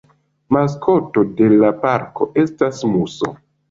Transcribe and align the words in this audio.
Maskoto 0.57 1.25
de 1.43 1.51
la 1.53 1.71
parko 1.87 2.33
estas 2.49 2.85
muso. 2.99 3.37